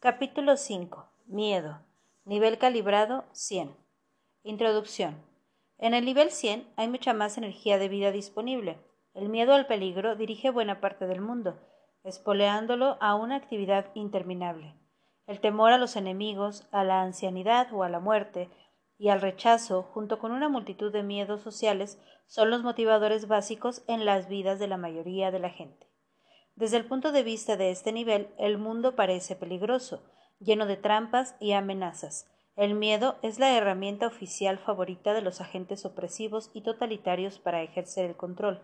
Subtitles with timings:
[0.00, 1.08] Capítulo 5.
[1.26, 1.80] Miedo.
[2.24, 3.74] Nivel calibrado 100.
[4.44, 5.16] Introducción.
[5.76, 8.78] En el nivel 100 hay mucha más energía de vida disponible.
[9.12, 11.58] El miedo al peligro dirige buena parte del mundo,
[12.04, 14.76] espoleándolo a una actividad interminable.
[15.26, 18.48] El temor a los enemigos, a la ancianidad o a la muerte,
[18.98, 24.04] y al rechazo, junto con una multitud de miedos sociales, son los motivadores básicos en
[24.04, 25.87] las vidas de la mayoría de la gente.
[26.58, 30.02] Desde el punto de vista de este nivel, el mundo parece peligroso,
[30.40, 32.28] lleno de trampas y amenazas.
[32.56, 38.06] El miedo es la herramienta oficial favorita de los agentes opresivos y totalitarios para ejercer
[38.06, 38.60] el control.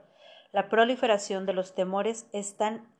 [0.50, 2.92] La proliferación de los temores es tan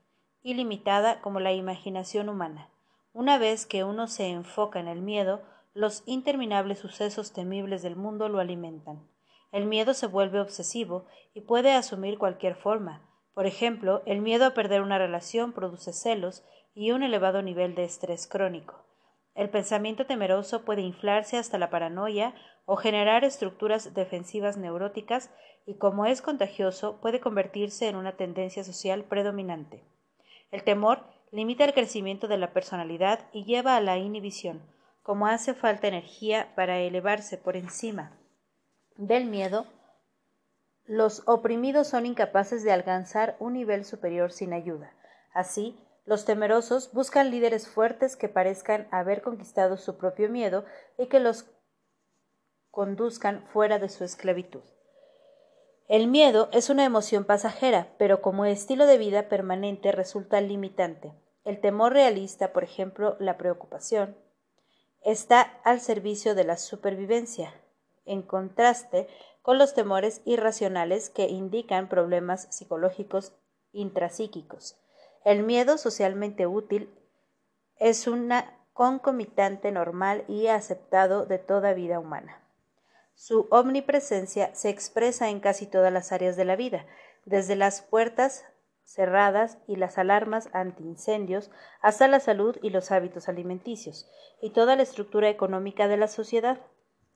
[0.45, 2.70] ilimitada como la imaginación humana.
[3.12, 5.42] Una vez que uno se enfoca en el miedo,
[5.73, 9.09] los interminables sucesos temibles del mundo lo alimentan.
[9.51, 13.10] El miedo se vuelve obsesivo y puede asumir cualquier forma.
[13.34, 17.84] Por ejemplo, el miedo a perder una relación produce celos y un elevado nivel de
[17.84, 18.84] estrés crónico.
[19.34, 22.35] El pensamiento temeroso puede inflarse hasta la paranoia
[22.66, 25.30] o generar estructuras defensivas neuróticas
[25.66, 29.82] y como es contagioso puede convertirse en una tendencia social predominante.
[30.52, 34.63] El temor limita el crecimiento de la personalidad y lleva a la inhibición,
[35.02, 38.13] como hace falta energía para elevarse por encima
[38.96, 39.66] del miedo,
[40.87, 44.93] los oprimidos son incapaces de alcanzar un nivel superior sin ayuda.
[45.32, 50.65] Así, los temerosos buscan líderes fuertes que parezcan haber conquistado su propio miedo
[50.99, 51.46] y que los
[52.71, 54.63] conduzcan fuera de su esclavitud.
[55.88, 61.15] El miedo es una emoción pasajera, pero como estilo de vida permanente resulta limitante.
[61.45, 64.16] El temor realista, por ejemplo, la preocupación,
[65.03, 67.54] está al servicio de la supervivencia,
[68.06, 69.09] en contraste
[69.44, 73.34] con los temores irracionales que indican problemas psicológicos
[73.72, 74.78] intrapsíquicos.
[75.22, 76.88] El miedo socialmente útil
[77.76, 82.42] es una concomitante normal y aceptado de toda vida humana.
[83.12, 86.86] Su omnipresencia se expresa en casi todas las áreas de la vida,
[87.26, 88.46] desde las puertas
[88.84, 91.50] cerradas y las alarmas antiincendios
[91.82, 96.60] hasta la salud y los hábitos alimenticios y toda la estructura económica de la sociedad.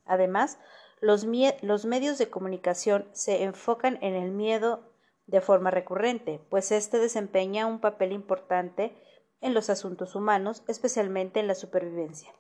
[0.05, 0.59] Además,
[1.01, 4.81] los, medios de comunicación se enfocan en el miedo
[5.27, 8.97] de forma recurrente, pues éste desempeña un papel importante
[9.41, 12.33] en los asuntos humanos, especialmente en la supervivencia.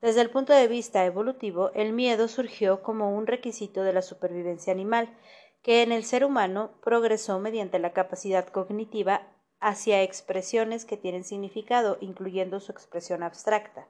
[0.00, 4.72] Desde el punto de vista evolutivo, el miedo surgió como un requisito de la supervivencia
[4.72, 5.16] animal
[5.62, 9.26] que en el ser humano progresó mediante la capacidad cognitiva
[9.60, 13.88] hacia expresiones que tienen significado, incluyendo su expresión abstracta.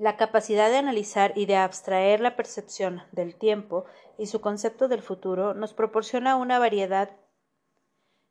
[0.00, 3.84] La capacidad de analizar y de abstraer la percepción del tiempo
[4.16, 7.16] y su concepto del futuro nos proporciona una variedad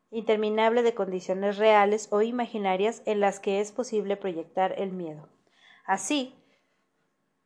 [0.10, 5.28] interminable de condiciones reales o imaginarias en las que es posible proyectar el miedo.
[5.86, 6.42] Así,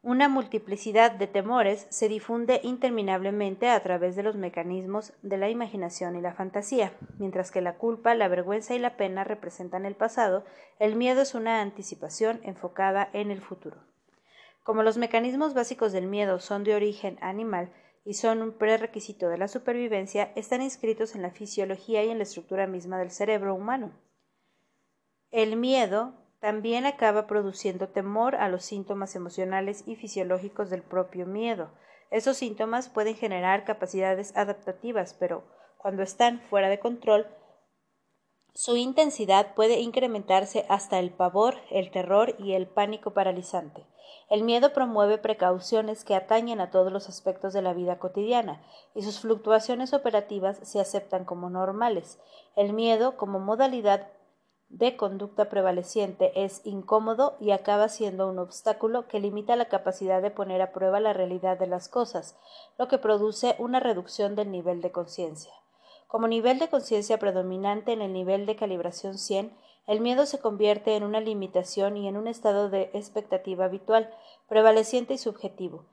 [0.03, 6.15] una multiplicidad de temores se difunde interminablemente a través de los mecanismos de la imaginación
[6.15, 6.93] y la fantasía.
[7.17, 10.45] Mientras que la culpa, la vergüenza y la pena representan el pasado,
[10.77, 13.90] el miedo es una anticipación enfocada en el futuro.
[14.63, 17.71] Como los mecanismos básicos del miedo son de origen animal
[18.05, 22.23] y son un prerequisito de la supervivencia, están inscritos en la fisiología y en la
[22.23, 23.91] estructura misma del cerebro humano.
[25.31, 31.71] El miedo también acaba produciendo temor a los síntomas emocionales y fisiológicos del propio miedo.
[32.09, 35.43] Esos síntomas pueden generar capacidades adaptativas, pero
[35.77, 37.27] cuando están fuera de control,
[38.53, 43.87] su intensidad puede incrementarse hasta el pavor, el terror y el pánico paralizante.
[44.29, 48.61] El miedo promueve precauciones que atañen a todos los aspectos de la vida cotidiana,
[48.93, 52.19] y sus fluctuaciones operativas se aceptan como normales.
[52.55, 54.09] El miedo, como modalidad
[54.67, 60.31] de conducta prevaleciente es incómodo y acaba siendo un obstáculo que limita la capacidad de
[60.31, 62.37] poner a prueba la realidad de las cosas,
[62.77, 65.53] lo que produce una reducción del nivel de conciencia.
[66.11, 69.49] Como nivel de conciencia predominante en el nivel de calibración 100,
[69.87, 74.13] el miedo se convierte en una limitación y en un estado de expectativa habitual,
[74.49, 75.85] prevaleciente y subjetivo,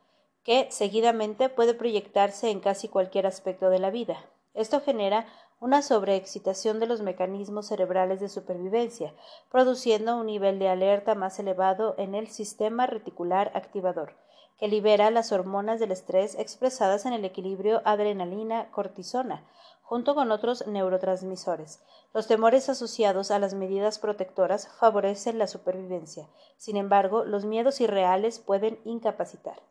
[0.42, 4.26] que seguidamente puede proyectarse en casi cualquier aspecto de la vida.
[4.54, 5.26] Esto genera
[5.60, 9.14] una sobreexcitación de los mecanismos cerebrales de supervivencia,
[9.52, 14.16] produciendo un nivel de alerta más elevado en el sistema reticular activador,
[14.58, 19.44] que libera las hormonas del estrés expresadas en el equilibrio adrenalina-cortisona,
[19.88, 21.80] junto con otros neurotransmisores.
[22.12, 26.28] Los temores asociados a las medidas protectoras favorecen la supervivencia.
[26.58, 29.62] Sin embargo, los miedos irreales pueden incapacitar.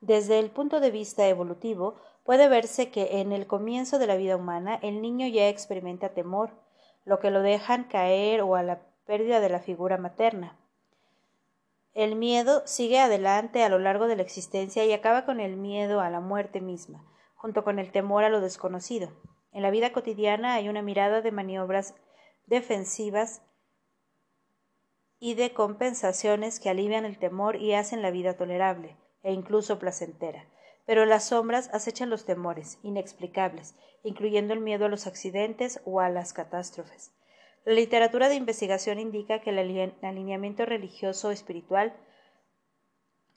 [0.00, 4.36] Desde el punto de vista evolutivo, puede verse que en el comienzo de la vida
[4.36, 6.50] humana el niño ya experimenta temor,
[7.04, 10.56] lo que lo dejan caer o a la pérdida de la figura materna.
[11.92, 16.00] El miedo sigue adelante a lo largo de la existencia y acaba con el miedo
[16.00, 17.04] a la muerte misma,
[17.34, 19.08] junto con el temor a lo desconocido.
[19.56, 21.94] En la vida cotidiana hay una mirada de maniobras
[22.44, 23.40] defensivas
[25.18, 30.44] y de compensaciones que alivian el temor y hacen la vida tolerable e incluso placentera.
[30.84, 36.10] Pero las sombras acechan los temores, inexplicables, incluyendo el miedo a los accidentes o a
[36.10, 37.14] las catástrofes.
[37.64, 39.58] La literatura de investigación indica que el
[40.02, 41.96] alineamiento religioso espiritual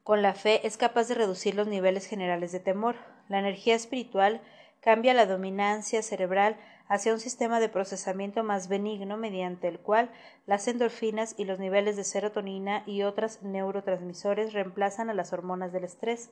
[0.04, 2.98] con la fe es capaz de reducir los niveles generales de temor.
[3.30, 4.42] La energía espiritual
[4.82, 10.10] cambia la dominancia cerebral hacia un sistema de procesamiento más benigno mediante el cual
[10.46, 15.84] las endorfinas y los niveles de serotonina y otros neurotransmisores reemplazan a las hormonas del
[15.84, 16.32] estrés.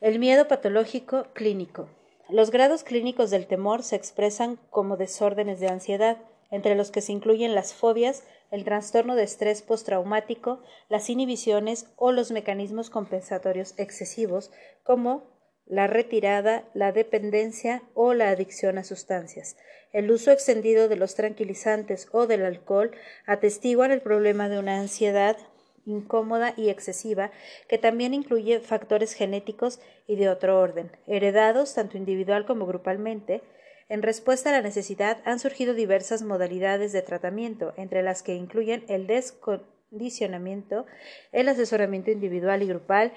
[0.00, 1.88] El miedo patológico clínico.
[2.28, 6.18] Los grados clínicos del temor se expresan como desórdenes de ansiedad,
[6.50, 12.12] entre los que se incluyen las fobias, el trastorno de estrés postraumático, las inhibiciones o
[12.12, 14.52] los mecanismos compensatorios excesivos,
[14.84, 15.31] como
[15.66, 19.56] la retirada, la dependencia o la adicción a sustancias.
[19.92, 22.92] El uso extendido de los tranquilizantes o del alcohol
[23.26, 25.36] atestiguan el problema de una ansiedad
[25.84, 27.30] incómoda y excesiva,
[27.68, 33.42] que también incluye factores genéticos y de otro orden, heredados tanto individual como grupalmente.
[33.88, 38.84] En respuesta a la necesidad han surgido diversas modalidades de tratamiento, entre las que incluyen
[38.88, 40.86] el descondicionamiento,
[41.32, 43.12] el asesoramiento individual y grupal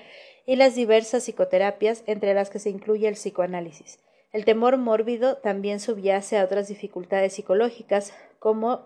[0.46, 4.00] y las diversas psicoterapias, entre las que se incluye el psicoanálisis.
[4.32, 8.86] El temor mórbido también subyace a otras dificultades psicológicas, como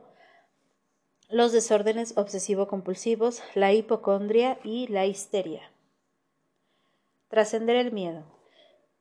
[1.29, 5.71] los desórdenes obsesivo-compulsivos, la hipocondria y la histeria.
[7.29, 8.23] Trascender el miedo.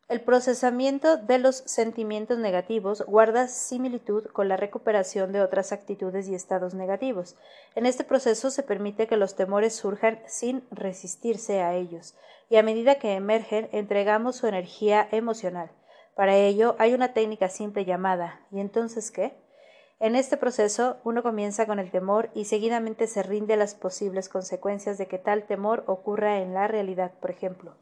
[0.09, 6.35] El procesamiento de los sentimientos negativos guarda similitud con la recuperación de otras actitudes y
[6.35, 7.37] estados negativos.
[7.75, 12.15] En este proceso se permite que los temores surjan sin resistirse a ellos,
[12.49, 15.71] y a medida que emergen entregamos su energía emocional.
[16.15, 19.35] Para ello hay una técnica simple llamada ¿y entonces qué?
[20.01, 24.29] En este proceso, uno comienza con el temor y seguidamente se rinde a las posibles
[24.29, 27.13] consecuencias de que tal temor ocurra en la realidad.
[27.21, 27.77] Por ejemplo,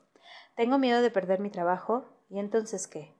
[0.54, 3.14] tengo miedo de perder mi trabajo, ¿y entonces qué?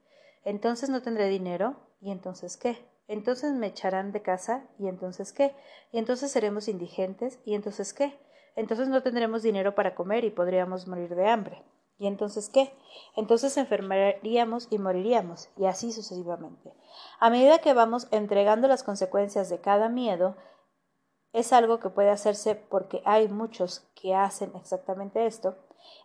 [0.45, 2.79] Entonces no tendré dinero, ¿y entonces qué?
[3.07, 5.55] Entonces me echarán de casa, ¿y entonces qué?
[5.93, 8.19] Y entonces seremos indigentes, ¿y entonces qué?
[8.57, 11.63] Entonces no tendremos dinero para comer y podríamos morir de hambre.
[11.99, 12.73] ¿Y entonces qué?
[13.15, 16.75] Entonces enfermaríamos y moriríamos, y así sucesivamente.
[17.21, 20.37] A medida que vamos entregando las consecuencias de cada miedo,
[21.33, 25.57] es algo que puede hacerse porque hay muchos que hacen exactamente esto.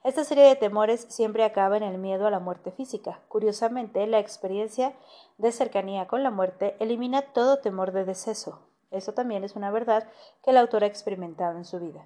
[0.04, 3.22] Esta serie de temores siempre acaba en el miedo a la muerte física.
[3.28, 4.94] Curiosamente, la experiencia
[5.38, 8.60] de cercanía con la muerte elimina todo temor de deceso.
[8.92, 10.08] Eso también es una verdad
[10.44, 12.06] que el autor ha experimentado en su vida.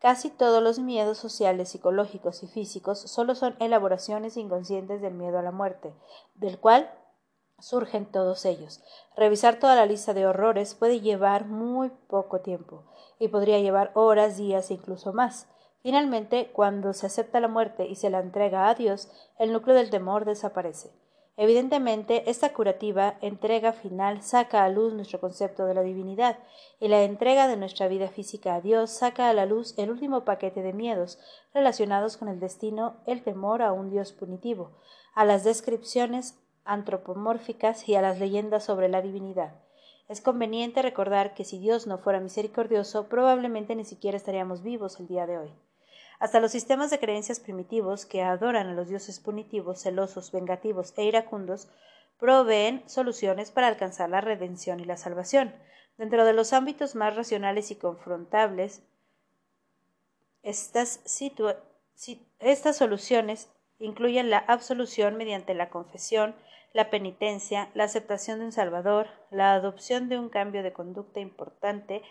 [0.00, 5.42] Casi todos los miedos sociales, psicológicos y físicos solo son elaboraciones inconscientes del miedo a
[5.42, 5.92] la muerte,
[6.36, 6.88] del cual
[7.58, 8.80] surgen todos ellos.
[9.16, 12.84] Revisar toda la lista de horrores puede llevar muy poco tiempo,
[13.18, 15.48] y podría llevar horas, días e incluso más.
[15.82, 19.08] Finalmente, cuando se acepta la muerte y se la entrega a Dios,
[19.38, 20.92] el núcleo del temor desaparece.
[21.40, 26.36] Evidentemente, esta curativa entrega final saca a luz nuestro concepto de la divinidad,
[26.80, 30.24] y la entrega de nuestra vida física a Dios saca a la luz el último
[30.24, 31.20] paquete de miedos
[31.54, 34.72] relacionados con el destino, el temor a un Dios punitivo,
[35.14, 39.62] a las descripciones antropomórficas y a las leyendas sobre la divinidad.
[40.08, 45.06] Es conveniente recordar que si Dios no fuera misericordioso, probablemente ni siquiera estaríamos vivos el
[45.06, 45.67] día de hoy.
[46.18, 51.04] Hasta los sistemas de creencias primitivos que adoran a los dioses punitivos, celosos, vengativos e
[51.04, 51.68] iracundos
[52.18, 55.54] proveen soluciones para alcanzar la redención y la salvación.
[55.96, 58.82] Dentro de los ámbitos más racionales y confrontables,
[60.42, 61.00] estas,
[62.40, 66.34] estas soluciones incluyen la absolución mediante la confesión,
[66.72, 72.02] la penitencia, la aceptación de un Salvador, la adopción de un cambio de conducta importante,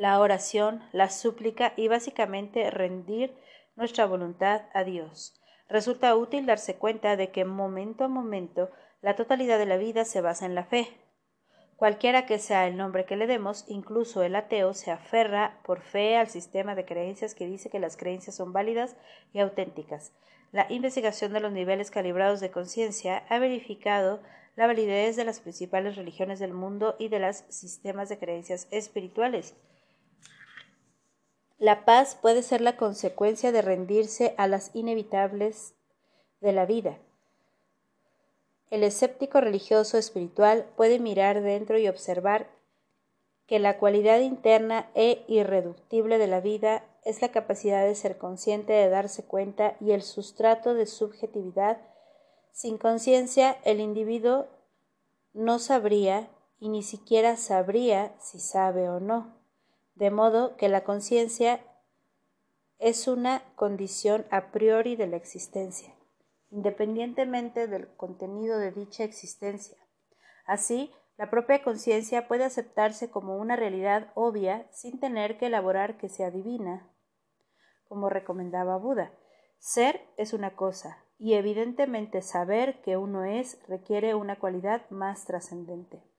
[0.00, 3.36] la oración, la súplica y básicamente rendir
[3.76, 5.38] nuestra voluntad a Dios.
[5.68, 8.70] Resulta útil darse cuenta de que momento a momento
[9.02, 10.88] la totalidad de la vida se basa en la fe.
[11.76, 16.16] Cualquiera que sea el nombre que le demos, incluso el ateo se aferra por fe
[16.16, 18.96] al sistema de creencias que dice que las creencias son válidas
[19.34, 20.14] y auténticas.
[20.50, 24.22] La investigación de los niveles calibrados de conciencia ha verificado
[24.56, 29.54] la validez de las principales religiones del mundo y de los sistemas de creencias espirituales.
[31.60, 35.74] La paz puede ser la consecuencia de rendirse a las inevitables
[36.40, 36.96] de la vida.
[38.70, 42.48] El escéptico religioso espiritual puede mirar dentro y observar
[43.46, 48.72] que la cualidad interna e irreductible de la vida es la capacidad de ser consciente,
[48.72, 51.76] de darse cuenta y el sustrato de subjetividad.
[52.52, 54.46] Sin conciencia, el individuo
[55.34, 59.39] no sabría y ni siquiera sabría si sabe o no,
[60.00, 61.60] de modo que la conciencia
[62.78, 65.94] es una condición a priori de la existencia,
[66.50, 69.76] independientemente del contenido de dicha existencia.
[70.46, 76.08] Así, la propia conciencia puede aceptarse como una realidad obvia sin tener que elaborar que
[76.08, 76.88] sea divina,
[77.86, 79.12] como recomendaba Buda.
[79.58, 86.09] Ser es una cosa, y evidentemente saber que uno es requiere una cualidad más trascendente.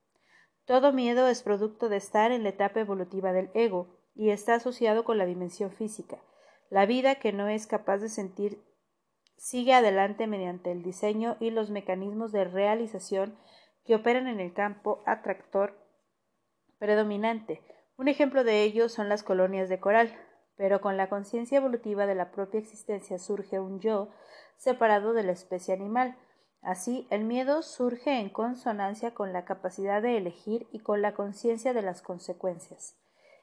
[0.66, 5.04] Todo miedo es producto de estar en la etapa evolutiva del ego y está asociado
[5.04, 6.20] con la dimensión física.
[6.70, 8.64] La vida que no es capaz de sentir
[9.38, 13.38] sigue adelante mediante el diseño y los mecanismos de realización
[13.86, 15.76] que operan en el campo atractor
[16.78, 17.62] predominante.
[17.98, 20.16] Un ejemplo de ello son las colonias de coral,
[20.56, 24.10] pero con la conciencia evolutiva de la propia existencia surge un yo
[24.58, 26.16] separado de la especie animal.
[26.62, 31.74] Así, el miedo surge en consonancia con la capacidad de elegir y con la conciencia
[31.74, 32.98] de las consecuencias.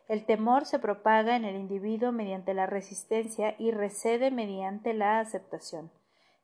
[0.06, 5.90] El temor se propaga en el individuo mediante la resistencia y recede mediante la aceptación,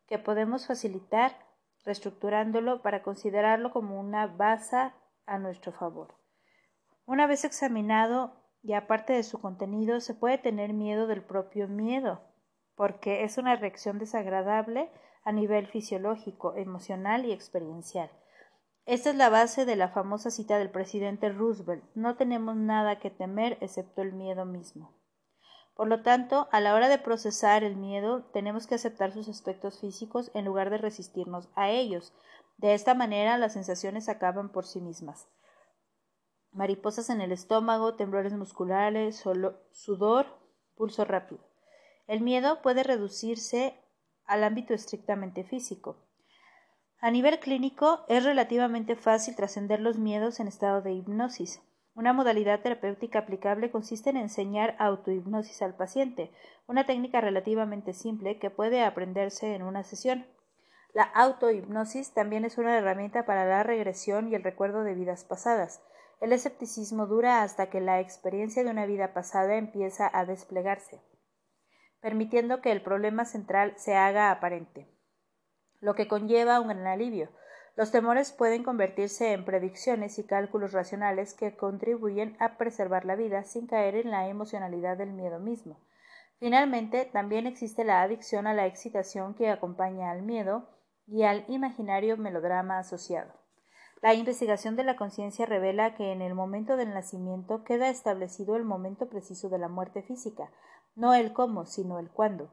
[0.07, 1.38] que podemos facilitar
[1.85, 4.93] reestructurándolo para considerarlo como una base
[5.26, 6.14] a nuestro favor.
[7.07, 12.23] Una vez examinado y aparte de su contenido, se puede tener miedo del propio miedo,
[12.75, 14.90] porque es una reacción desagradable
[15.25, 18.11] a nivel fisiológico, emocional y experiencial.
[18.87, 21.85] Esta es la base de la famosa cita del presidente Roosevelt.
[21.95, 24.95] No tenemos nada que temer excepto el miedo mismo.
[25.75, 29.81] Por lo tanto, a la hora de procesar el miedo, tenemos que aceptar sus aspectos
[29.81, 32.12] físicos en lugar de resistirnos a ellos.
[32.59, 35.26] De esta manera, las sensaciones acaban por sí mismas.
[36.52, 39.25] Mariposas en el estómago, temblores musculares,
[39.73, 40.26] sudor,
[40.76, 41.43] pulso rápido.
[42.07, 43.81] El miedo puede reducirse
[44.26, 45.97] al ámbito estrictamente físico.
[47.00, 51.62] A nivel clínico, es relativamente fácil trascender los miedos en estado de hipnosis.
[51.95, 56.33] Una modalidad terapéutica aplicable consiste en enseñar autohipnosis al paciente,
[56.66, 60.26] una técnica relativamente simple que puede aprenderse en una sesión.
[60.93, 65.83] La autohipnosis también es una herramienta para la regresión y el recuerdo de vidas pasadas.
[66.21, 71.00] El escepticismo dura hasta que la experiencia de una vida pasada empieza a desplegarse,
[72.05, 74.87] permitiendo que el problema central se haga aparente
[75.81, 77.31] lo que conlleva un gran alivio.
[77.77, 83.43] Los temores pueden convertirse en predicciones y cálculos racionales que contribuyen a preservar la vida
[83.45, 85.79] sin caer en la emocionalidad del miedo mismo.
[86.41, 90.69] Finalmente, también existe la adicción a la excitación que acompaña al miedo
[91.07, 93.33] y al imaginario melodrama asociado.
[94.03, 98.65] La investigación de la conciencia revela que en el momento del nacimiento queda establecido el
[98.65, 100.51] momento preciso de la muerte física,
[100.95, 102.51] no el cómo, sino el cuándo.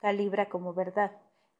[0.00, 1.12] Calibra como verdad.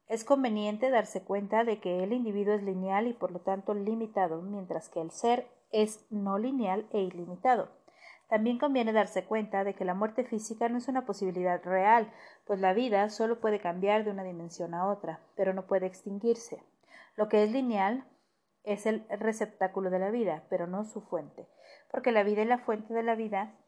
[0.07, 4.41] Es conveniente darse cuenta de que el individuo es lineal y por lo tanto limitado,
[4.41, 7.69] mientras que el ser es no lineal e ilimitado.
[8.27, 12.11] También conviene darse cuenta de que la muerte física no es una posibilidad real,
[12.45, 16.63] pues la vida solo puede cambiar de una dimensión a otra, pero no puede extinguirse.
[17.15, 18.05] Lo que es lineal
[18.63, 21.47] es el receptáculo de la vida, pero no su fuente,
[21.91, 23.58] porque la vida y la fuente de la vida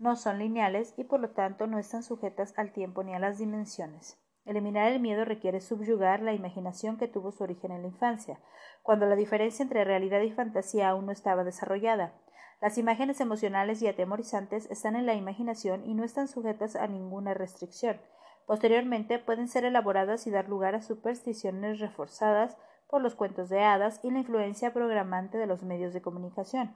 [0.00, 3.38] no son lineales y por lo tanto no están sujetas al tiempo ni a las
[3.38, 4.18] dimensiones.
[4.46, 8.40] Eliminar el miedo requiere subyugar la imaginación que tuvo su origen en la infancia,
[8.82, 12.14] cuando la diferencia entre realidad y fantasía aún no estaba desarrollada.
[12.62, 17.34] Las imágenes emocionales y atemorizantes están en la imaginación y no están sujetas a ninguna
[17.34, 18.00] restricción.
[18.46, 22.56] Posteriormente pueden ser elaboradas y dar lugar a supersticiones reforzadas
[22.88, 26.74] por los cuentos de hadas y la influencia programante de los medios de comunicación.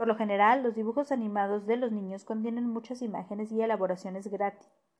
[0.00, 4.30] Por lo general, los dibujos animados de los niños contienen muchas imágenes y elaboraciones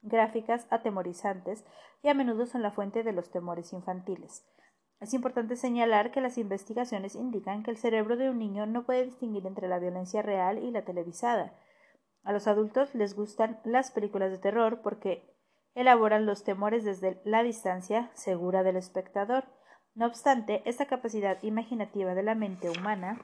[0.02, 1.64] gráficas atemorizantes
[2.02, 4.46] y a menudo son la fuente de los temores infantiles.
[5.00, 9.06] Es importante señalar que las investigaciones indican que el cerebro de un niño no puede
[9.06, 11.54] distinguir entre la violencia real y la televisada.
[12.22, 15.34] A los adultos les gustan las películas de terror porque
[15.74, 19.44] elaboran los temores desde la distancia segura del espectador.
[19.94, 23.18] No obstante, esta capacidad imaginativa de la mente humana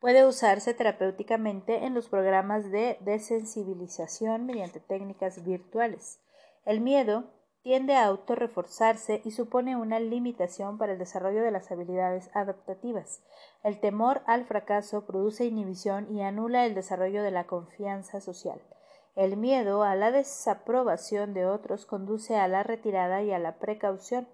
[0.00, 6.20] Puede usarse terapéuticamente en los programas de desensibilización mediante técnicas virtuales.
[6.64, 7.24] El miedo
[7.62, 13.24] tiende a autorreforzarse y supone una limitación para el desarrollo de las habilidades adaptativas.
[13.64, 18.60] El temor al fracaso produce inhibición y anula el desarrollo de la confianza social.
[19.16, 24.28] El miedo a la desaprobación de otros conduce a la retirada y a la precaución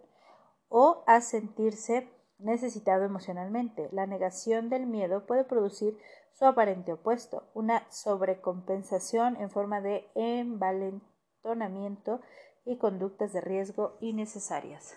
[0.68, 3.88] o a sentirse necesitado emocionalmente.
[3.92, 5.96] La negación del miedo puede producir
[6.32, 12.20] su aparente opuesto, una sobrecompensación en forma de envalentonamiento
[12.64, 14.96] y conductas de riesgo innecesarias.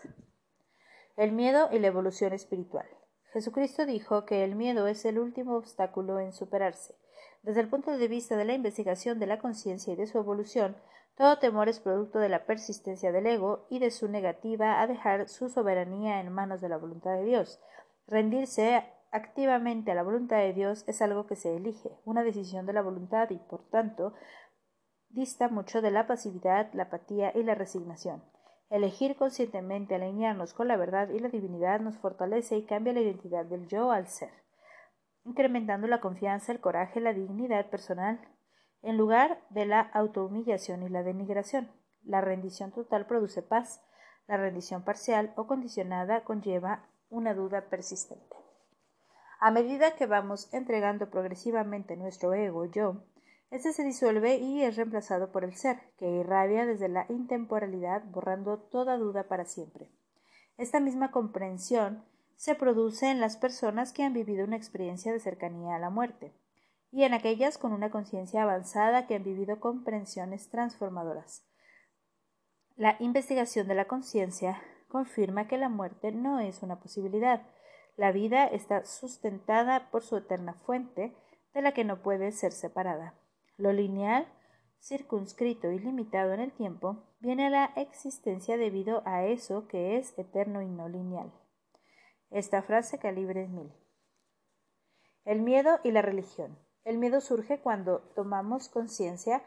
[1.15, 2.87] El miedo y la evolución espiritual.
[3.33, 6.95] Jesucristo dijo que el miedo es el último obstáculo en superarse.
[7.43, 10.75] Desde el punto de vista de la investigación de la conciencia y de su evolución,
[11.17, 15.27] todo temor es producto de la persistencia del ego y de su negativa a dejar
[15.29, 17.59] su soberanía en manos de la voluntad de Dios.
[18.05, 22.73] Rendirse activamente a la voluntad de Dios es algo que se elige, una decisión de
[22.73, 24.13] la voluntad y, por tanto,
[25.09, 28.23] dista mucho de la pasividad, la apatía y la resignación.
[28.69, 33.45] Elegir conscientemente alinearnos con la verdad y la divinidad nos fortalece y cambia la identidad
[33.45, 34.29] del yo al ser,
[35.23, 38.19] incrementando la confianza, el coraje, la dignidad personal,
[38.81, 41.71] en lugar de la autohumillación y la denigración.
[42.03, 43.81] La rendición total produce paz,
[44.27, 48.35] la rendición parcial o condicionada conlleva una duda persistente.
[49.39, 53.03] A medida que vamos entregando progresivamente nuestro ego yo,
[53.49, 58.57] este se disuelve y es reemplazado por el ser, que irradia desde la intemporalidad, borrando
[58.57, 59.91] toda duda para siempre.
[60.57, 62.03] Esta misma comprensión
[62.35, 66.33] se produce en las personas que han vivido una experiencia de cercanía a la muerte
[66.91, 71.45] y en aquellas con una conciencia avanzada que han vivido comprensiones transformadoras.
[72.75, 77.41] La investigación de la conciencia confirma que la muerte no es una posibilidad.
[77.95, 81.15] La vida está sustentada por su eterna fuente,
[81.53, 83.15] de la que no puede ser separada.
[83.57, 84.27] Lo lineal,
[84.79, 90.17] circunscrito y limitado en el tiempo, viene a la existencia debido a eso que es
[90.19, 91.33] eterno y no lineal.
[92.29, 93.73] Esta frase calibre mil.
[95.25, 96.59] El miedo y la religión.
[96.87, 99.43] El miedo surge cuando tomamos conciencia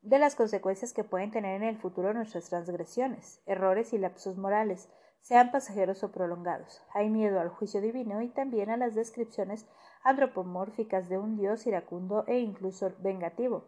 [0.00, 4.88] de las consecuencias que pueden tener en el futuro nuestras transgresiones, errores y lapsos morales,
[5.20, 6.82] sean pasajeros o prolongados.
[6.94, 9.66] Hay miedo al juicio divino y también a las descripciones
[10.02, 13.66] antropomórficas de un Dios iracundo e incluso vengativo.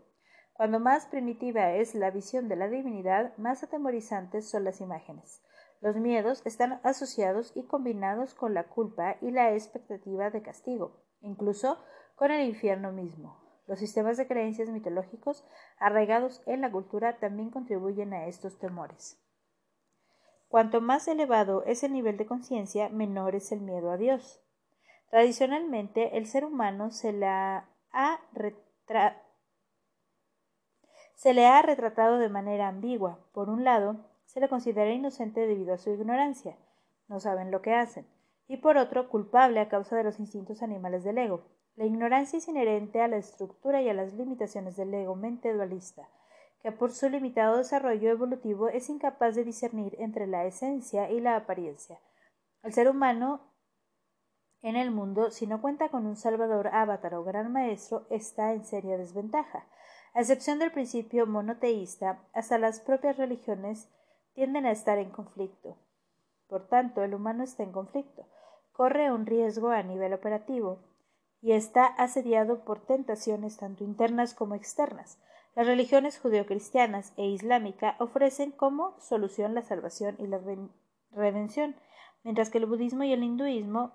[0.54, 5.42] Cuando más primitiva es la visión de la divinidad, más atemorizantes son las imágenes.
[5.82, 11.04] Los miedos están asociados y combinados con la culpa y la expectativa de castigo.
[11.20, 11.76] Incluso
[12.14, 13.36] con el infierno mismo.
[13.66, 15.44] Los sistemas de creencias mitológicos
[15.78, 19.18] arraigados en la cultura también contribuyen a estos temores.
[20.48, 24.40] Cuanto más elevado es el nivel de conciencia, menor es el miedo a Dios.
[25.10, 27.12] Tradicionalmente, el ser humano se,
[31.14, 33.18] se le ha retratado de manera ambigua.
[33.32, 33.96] Por un lado,
[34.26, 36.56] se le considera inocente debido a su ignorancia,
[37.08, 38.06] no saben lo que hacen,
[38.46, 41.44] y por otro, culpable a causa de los instintos animales del ego.
[41.76, 46.08] La ignorancia es inherente a la estructura y a las limitaciones del ego mente dualista,
[46.62, 51.36] que por su limitado desarrollo evolutivo es incapaz de discernir entre la esencia y la
[51.36, 52.00] apariencia.
[52.62, 53.40] El ser humano
[54.64, 58.64] en el mundo, si no cuenta con un salvador, avatar o gran maestro, está en
[58.64, 59.66] seria desventaja.
[60.14, 63.90] A excepción del principio monoteísta, hasta las propias religiones
[64.32, 65.76] tienden a estar en conflicto.
[66.48, 68.26] Por tanto, el humano está en conflicto.
[68.72, 70.78] Corre un riesgo a nivel operativo,
[71.44, 75.18] y está asediado por tentaciones tanto internas como externas.
[75.54, 80.40] Las religiones judeocristianas e islámica ofrecen como solución la salvación y la
[81.10, 81.76] redención,
[82.22, 83.92] mientras que el budismo y el hinduismo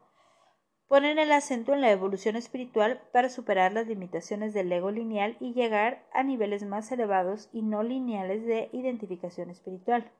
[0.87, 5.53] ponen el acento en la evolución espiritual para superar las limitaciones del ego lineal y
[5.53, 10.11] llegar a niveles más elevados y no lineales de identificación espiritual.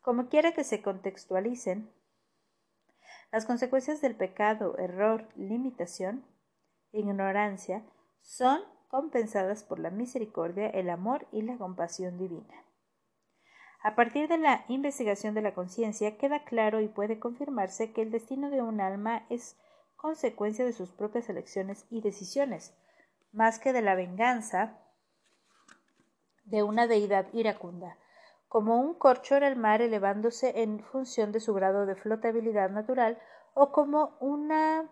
[0.00, 1.92] Como quiera que se contextualicen,
[3.32, 6.24] las consecuencias del pecado, error, limitación,
[6.92, 7.84] ignorancia
[8.20, 12.64] son compensadas por la misericordia, el amor y la compasión divina.
[13.82, 18.10] A partir de la investigación de la conciencia queda claro y puede confirmarse que el
[18.10, 19.56] destino de un alma es
[19.96, 22.74] consecuencia de sus propias elecciones y decisiones,
[23.32, 24.78] más que de la venganza
[26.44, 27.96] de una deidad iracunda
[28.50, 33.16] como un corcho en el mar elevándose en función de su grado de flotabilidad natural
[33.54, 34.90] o como una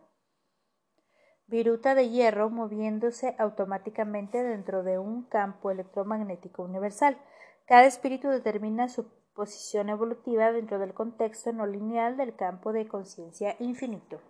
[1.49, 7.19] viruta de hierro moviéndose automáticamente dentro de un campo electromagnético universal.
[7.67, 13.57] Cada espíritu determina su posición evolutiva dentro del contexto no lineal del campo de conciencia
[13.59, 14.21] infinito.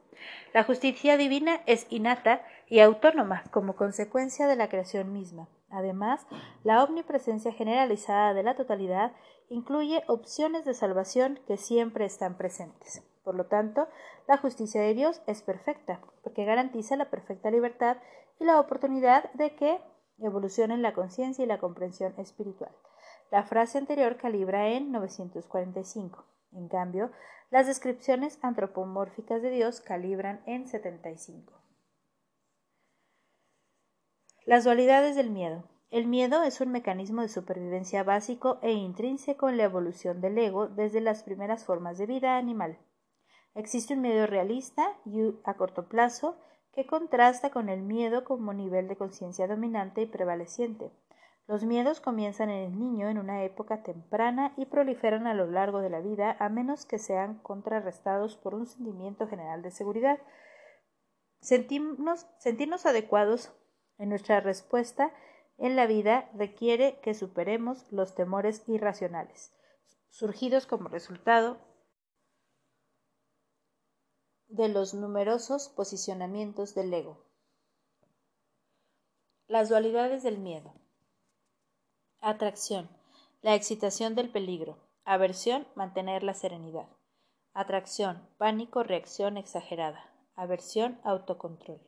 [0.54, 5.48] La justicia divina es innata y autónoma como consecuencia de la creación misma.
[5.70, 6.26] Además,
[6.64, 9.12] la omnipresencia generalizada de la totalidad
[9.48, 13.02] incluye opciones de salvación que siempre están presentes.
[13.24, 13.88] Por lo tanto,
[14.26, 17.98] la justicia de Dios es perfecta, porque garantiza la perfecta libertad
[18.40, 19.80] y la oportunidad de que
[20.18, 22.72] evolucionen la conciencia y la comprensión espiritual.
[23.30, 26.24] La frase anterior calibra en 945.
[26.52, 27.10] En cambio,
[27.50, 31.67] las descripciones antropomórficas de Dios calibran en 75.
[34.48, 35.62] Las dualidades del miedo.
[35.90, 40.68] El miedo es un mecanismo de supervivencia básico e intrínseco en la evolución del ego
[40.68, 42.78] desde las primeras formas de vida animal.
[43.54, 46.38] Existe un miedo realista y a corto plazo
[46.72, 50.92] que contrasta con el miedo como nivel de conciencia dominante y prevaleciente.
[51.46, 55.82] Los miedos comienzan en el niño en una época temprana y proliferan a lo largo
[55.82, 60.18] de la vida a menos que sean contrarrestados por un sentimiento general de seguridad.
[61.42, 63.52] Sentirnos, sentirnos adecuados
[63.98, 65.12] en nuestra respuesta
[65.58, 69.52] en la vida requiere que superemos los temores irracionales,
[70.08, 71.58] surgidos como resultado
[74.48, 77.26] de los numerosos posicionamientos del ego.
[79.46, 80.74] Las dualidades del miedo.
[82.20, 82.88] Atracción.
[83.42, 84.78] La excitación del peligro.
[85.04, 85.66] Aversión.
[85.74, 86.88] Mantener la serenidad.
[87.52, 88.28] Atracción.
[88.36, 88.82] Pánico.
[88.82, 90.12] Reacción exagerada.
[90.34, 91.00] Aversión.
[91.02, 91.80] Autocontrol.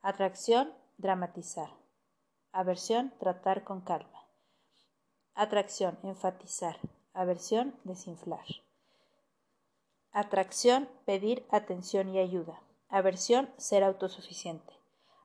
[0.00, 0.72] Atracción.
[0.98, 1.68] Dramatizar.
[2.52, 4.24] Aversión, tratar con calma.
[5.34, 6.78] Atracción, enfatizar.
[7.12, 8.46] Aversión, desinflar.
[10.12, 12.62] Atracción, pedir atención y ayuda.
[12.88, 14.72] Aversión, ser autosuficiente.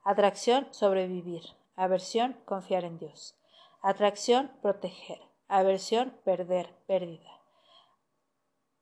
[0.03, 1.43] Atracción, sobrevivir.
[1.77, 3.37] Aversión, confiar en Dios.
[3.81, 5.21] Atracción, proteger.
[5.47, 7.39] Aversión, perder, pérdida.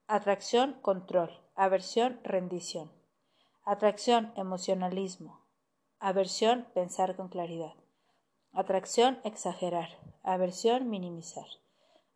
[0.07, 1.39] Atracción, control.
[1.53, 2.91] Aversión, rendición.
[3.63, 5.38] Atracción, emocionalismo.
[6.01, 7.73] Aversión, pensar con claridad.
[8.53, 9.89] Atracción, exagerar.
[10.23, 11.45] Aversión, minimizar.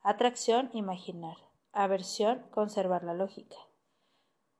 [0.01, 1.35] Atracción, imaginar.
[1.73, 3.57] Aversión, conservar la lógica.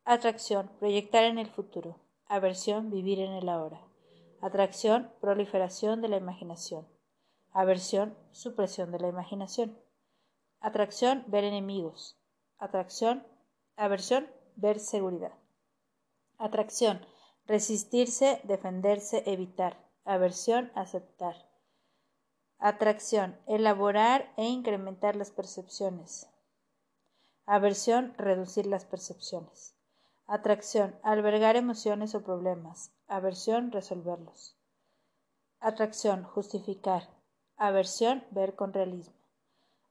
[0.03, 2.01] Atracción, proyectar en el futuro.
[2.27, 3.79] Aversión, vivir en el ahora.
[4.41, 6.85] Atracción, proliferación de la imaginación.
[7.53, 9.79] Aversión, supresión de la imaginación.
[10.59, 12.17] Atracción, ver enemigos.
[12.57, 13.25] Atracción,
[13.77, 15.31] aversión, ver seguridad.
[16.37, 17.05] Atracción,
[17.45, 19.77] resistirse, defenderse, evitar.
[20.05, 21.35] Aversión, aceptar.
[22.59, 23.37] Atracción.
[23.45, 26.29] Elaborar e incrementar las percepciones.
[27.45, 28.13] Aversión.
[28.17, 29.75] Reducir las percepciones.
[30.27, 30.97] Atracción.
[31.03, 32.93] Albergar emociones o problemas.
[33.07, 33.71] Aversión.
[33.71, 34.57] Resolverlos.
[35.59, 36.23] Atracción.
[36.23, 37.09] Justificar.
[37.57, 38.23] Aversión.
[38.31, 39.15] Ver con realismo.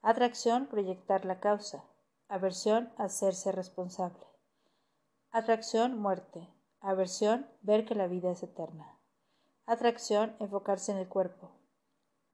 [0.01, 0.67] Atracción.
[0.67, 1.85] Proyectar la causa.
[2.29, 2.91] Aversión.
[2.97, 4.27] Hacerse responsable.
[5.31, 5.99] Atracción.
[5.99, 6.49] Muerte.
[6.83, 7.49] Aversión.
[7.63, 8.99] Ver que la vida es eterna.
[9.65, 10.37] Atracción.
[10.39, 11.63] Enfocarse en el cuerpo.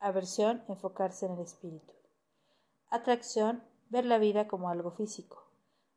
[0.01, 1.93] Aversión, enfocarse en el espíritu.
[2.89, 5.51] Atracción, ver la vida como algo físico.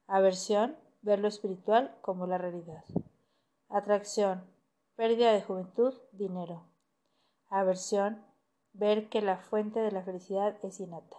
[0.07, 2.83] Aversión, ver lo espiritual como la realidad.
[3.69, 4.43] Atracción,
[4.95, 6.65] pérdida de juventud, dinero.
[7.47, 8.25] Aversión,
[8.73, 11.17] ver que la fuente de la felicidad es innata.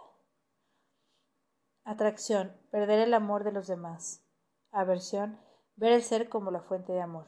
[1.84, 4.24] Atracción, perder el amor de los demás.
[4.72, 5.38] Aversión,
[5.76, 7.26] ver el ser como la fuente de amor.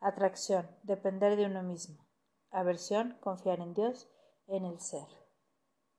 [0.00, 2.06] Atracción, depender de uno mismo.
[2.50, 4.08] Aversión, confiar en Dios
[4.46, 5.17] en el ser.